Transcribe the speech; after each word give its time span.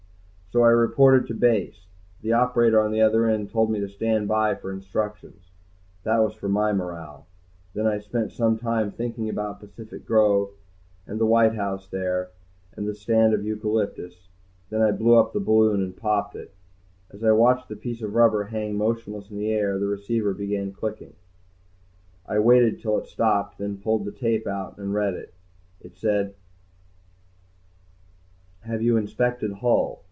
So 0.51 0.63
I 0.63 0.67
reported 0.69 1.27
to 1.27 1.33
Base. 1.33 1.85
The 2.21 2.33
operator 2.33 2.81
on 2.81 2.91
the 2.91 2.99
other 2.99 3.25
end 3.25 3.49
told 3.51 3.71
me 3.71 3.79
to 3.79 3.87
stand 3.87 4.27
by 4.27 4.53
for 4.53 4.73
instructions. 4.73 5.45
That 6.03 6.17
was 6.17 6.33
for 6.33 6.49
my 6.49 6.73
morale. 6.73 7.25
Then 7.73 7.87
I 7.87 7.99
spent 7.99 8.33
some 8.33 8.57
time 8.59 8.91
thinking 8.91 9.29
about 9.29 9.61
Pacific 9.61 10.05
Grove, 10.05 10.49
and 11.07 11.17
the 11.21 11.25
white 11.25 11.55
house 11.55 11.87
there, 11.89 12.31
and 12.75 12.85
the 12.85 12.93
stand 12.93 13.33
of 13.33 13.45
eucalyptus. 13.45 14.13
Then 14.69 14.81
I 14.81 14.91
blew 14.91 15.15
up 15.17 15.31
the 15.31 15.39
balloon 15.39 15.81
and 15.81 15.95
popped 15.95 16.35
it. 16.35 16.53
As 17.13 17.23
I 17.23 17.31
was 17.31 17.39
watching 17.39 17.65
the 17.69 17.77
piece 17.77 18.01
of 18.01 18.13
rubber 18.15 18.43
hang 18.43 18.75
motionless 18.77 19.31
in 19.31 19.37
the 19.37 19.51
air 19.53 19.79
the 19.79 19.87
receiver 19.87 20.33
began 20.33 20.73
clicking. 20.73 21.13
I 22.27 22.39
waited 22.39 22.81
till 22.81 22.97
it 22.99 23.07
stopped, 23.07 23.57
then 23.59 23.77
pulled 23.77 24.01
out 24.01 24.05
the 24.13 24.19
tape 24.19 24.45
and 24.47 24.93
read 24.93 25.13
it. 25.13 25.33
It 25.79 25.95
said, 25.97 26.33
HAVE 28.65 28.81
YOU 28.81 28.97
INSPECTED 28.97 29.53
HULL? 29.53 29.99